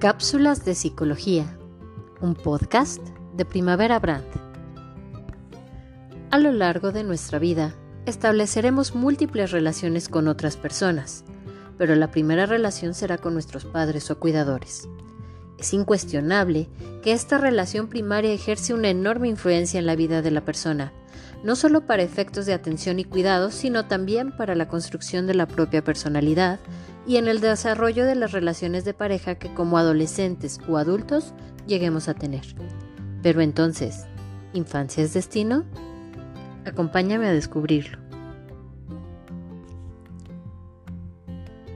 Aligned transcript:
Cápsulas 0.00 0.64
de 0.64 0.74
Psicología, 0.74 1.58
un 2.22 2.34
podcast 2.34 3.06
de 3.36 3.44
Primavera 3.44 3.98
Brand. 3.98 4.24
A 6.30 6.38
lo 6.38 6.52
largo 6.52 6.90
de 6.90 7.04
nuestra 7.04 7.38
vida, 7.38 7.74
estableceremos 8.06 8.94
múltiples 8.94 9.50
relaciones 9.50 10.08
con 10.08 10.26
otras 10.26 10.56
personas, 10.56 11.26
pero 11.76 11.96
la 11.96 12.10
primera 12.10 12.46
relación 12.46 12.94
será 12.94 13.18
con 13.18 13.34
nuestros 13.34 13.66
padres 13.66 14.10
o 14.10 14.18
cuidadores. 14.18 14.88
Es 15.60 15.74
incuestionable 15.74 16.70
que 17.02 17.12
esta 17.12 17.36
relación 17.36 17.88
primaria 17.88 18.32
ejerce 18.32 18.72
una 18.72 18.88
enorme 18.88 19.28
influencia 19.28 19.78
en 19.78 19.84
la 19.84 19.94
vida 19.94 20.22
de 20.22 20.30
la 20.30 20.42
persona, 20.42 20.90
no 21.44 21.54
solo 21.54 21.86
para 21.86 22.02
efectos 22.02 22.46
de 22.46 22.54
atención 22.54 22.98
y 22.98 23.04
cuidado, 23.04 23.50
sino 23.50 23.84
también 23.84 24.34
para 24.34 24.54
la 24.54 24.68
construcción 24.68 25.26
de 25.26 25.34
la 25.34 25.46
propia 25.46 25.84
personalidad, 25.84 26.58
y 27.06 27.18
en 27.18 27.28
el 27.28 27.40
desarrollo 27.40 28.06
de 28.06 28.14
las 28.14 28.32
relaciones 28.32 28.86
de 28.86 28.94
pareja 28.94 29.34
que 29.34 29.52
como 29.52 29.76
adolescentes 29.76 30.58
o 30.66 30.78
adultos 30.78 31.34
lleguemos 31.66 32.08
a 32.08 32.14
tener. 32.14 32.42
Pero 33.22 33.42
entonces, 33.42 34.06
¿infancia 34.54 35.04
es 35.04 35.12
destino? 35.12 35.66
Acompáñame 36.64 37.26
a 37.26 37.32
descubrirlo. 37.32 37.98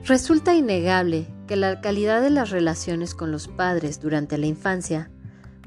Resulta 0.05 0.55
innegable 0.55 1.27
que 1.47 1.55
la 1.55 1.81
calidad 1.81 2.21
de 2.21 2.29
las 2.29 2.49
relaciones 2.49 3.13
con 3.13 3.31
los 3.31 3.47
padres 3.47 3.99
durante 3.99 4.37
la 4.37 4.47
infancia 4.47 5.09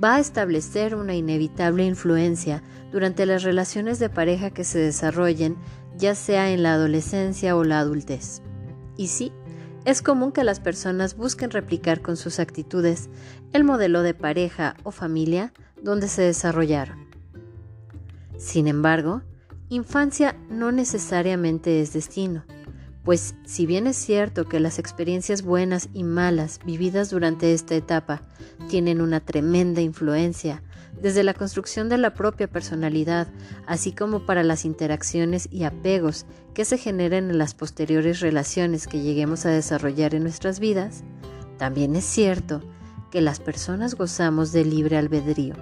va 0.02 0.16
a 0.16 0.20
establecer 0.20 0.95
una 0.95 1.14
inevitable 1.14 1.84
influencia 1.84 2.62
durante 2.92 3.27
las 3.27 3.42
relaciones 3.42 3.98
de 3.98 4.09
pareja 4.09 4.51
que 4.51 4.64
se 4.64 4.78
desarrollen 4.78 5.56
ya 5.96 6.14
sea 6.14 6.52
en 6.52 6.62
la 6.62 6.74
adolescencia 6.74 7.56
o 7.56 7.64
la 7.64 7.80
adultez. 7.80 8.41
Y 8.96 9.09
sí, 9.09 9.32
es 9.84 10.02
común 10.02 10.32
que 10.32 10.45
las 10.45 10.60
personas 10.60 11.16
busquen 11.16 11.51
replicar 11.51 12.02
con 12.02 12.16
sus 12.16 12.38
actitudes 12.38 13.09
el 13.52 13.65
modelo 13.65 14.02
de 14.02 14.15
pareja 14.15 14.76
o 14.84 14.90
familia 14.90 15.52
donde 15.82 16.09
se 16.09 16.23
desarrollaron. 16.23 17.09
Sin 18.37 18.68
embargo, 18.68 19.23
infancia 19.68 20.37
no 20.49 20.71
necesariamente 20.73 21.80
es 21.80 21.93
destino, 21.93 22.45
pues 23.09 23.34
si 23.46 23.64
bien 23.64 23.87
es 23.87 23.96
cierto 23.96 24.45
que 24.45 24.60
las 24.60 24.78
experiencias 24.78 25.40
buenas 25.40 25.88
y 25.95 26.04
malas 26.04 26.60
vividas 26.66 27.09
durante 27.09 27.54
esta 27.54 27.74
etapa 27.74 28.20
tienen 28.68 29.00
una 29.00 29.20
tremenda 29.20 29.80
influencia 29.80 30.62
desde 31.00 31.23
la 31.23 31.32
construcción 31.32 31.88
de 31.88 31.96
la 31.96 32.12
propia 32.12 32.48
personalidad, 32.48 33.26
así 33.66 33.92
como 33.92 34.26
para 34.26 34.42
las 34.42 34.66
interacciones 34.66 35.48
y 35.50 35.65
apegos 35.65 36.26
que 36.52 36.66
se 36.66 36.76
generen 36.76 37.30
en 37.30 37.38
las 37.38 37.54
posteriores 37.54 38.20
relaciones 38.20 38.87
que 38.87 39.00
lleguemos 39.00 39.46
a 39.46 39.52
desarrollar 39.52 40.15
en 40.15 40.24
nuestras 40.24 40.60
vidas, 40.60 41.02
también 41.56 41.96
es 41.96 42.04
cierto 42.04 42.60
que 43.10 43.22
las 43.22 43.40
personas 43.40 43.95
gozamos 43.95 44.52
de 44.52 44.66
libre 44.66 44.98
albedrío 44.98 45.54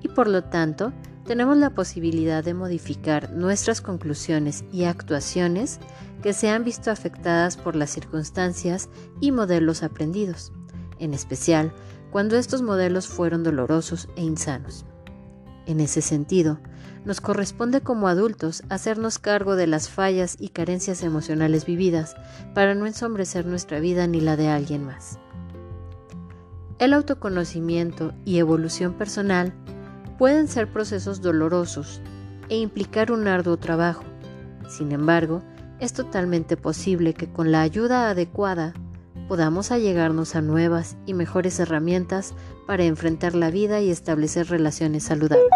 y 0.00 0.08
por 0.08 0.28
lo 0.28 0.44
tanto 0.44 0.94
tenemos 1.26 1.58
la 1.58 1.70
posibilidad 1.70 2.42
de 2.42 2.54
modificar 2.54 3.30
nuestras 3.32 3.82
conclusiones 3.82 4.64
y 4.72 4.84
actuaciones 4.84 5.78
que 6.22 6.32
se 6.32 6.50
han 6.50 6.64
visto 6.64 6.90
afectadas 6.90 7.56
por 7.56 7.76
las 7.76 7.90
circunstancias 7.90 8.88
y 9.20 9.32
modelos 9.32 9.82
aprendidos, 9.82 10.52
en 10.98 11.14
especial 11.14 11.72
cuando 12.10 12.36
estos 12.36 12.62
modelos 12.62 13.08
fueron 13.08 13.42
dolorosos 13.42 14.08
e 14.16 14.22
insanos. 14.22 14.84
En 15.66 15.80
ese 15.80 16.02
sentido, 16.02 16.58
nos 17.04 17.20
corresponde 17.20 17.80
como 17.80 18.08
adultos 18.08 18.62
hacernos 18.68 19.18
cargo 19.18 19.56
de 19.56 19.66
las 19.66 19.88
fallas 19.88 20.36
y 20.38 20.48
carencias 20.48 21.02
emocionales 21.02 21.64
vividas 21.64 22.16
para 22.54 22.74
no 22.74 22.86
ensombrecer 22.86 23.46
nuestra 23.46 23.80
vida 23.80 24.06
ni 24.06 24.20
la 24.20 24.36
de 24.36 24.48
alguien 24.48 24.84
más. 24.84 25.18
El 26.78 26.92
autoconocimiento 26.92 28.12
y 28.24 28.38
evolución 28.38 28.94
personal 28.94 29.52
pueden 30.18 30.48
ser 30.48 30.70
procesos 30.70 31.22
dolorosos 31.22 32.00
e 32.48 32.58
implicar 32.58 33.12
un 33.12 33.28
arduo 33.28 33.56
trabajo. 33.56 34.04
Sin 34.68 34.92
embargo, 34.92 35.42
es 35.80 35.92
totalmente 35.92 36.56
posible 36.56 37.14
que 37.14 37.30
con 37.30 37.52
la 37.52 37.62
ayuda 37.62 38.10
adecuada 38.10 38.74
podamos 39.28 39.70
allegarnos 39.70 40.36
a 40.36 40.42
nuevas 40.42 40.96
y 41.06 41.14
mejores 41.14 41.58
herramientas 41.60 42.34
para 42.66 42.84
enfrentar 42.84 43.34
la 43.34 43.50
vida 43.50 43.80
y 43.80 43.90
establecer 43.90 44.48
relaciones 44.48 45.04
saludables. 45.04 45.48